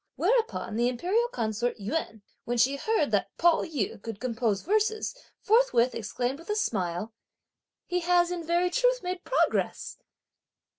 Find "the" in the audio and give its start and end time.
0.77-0.89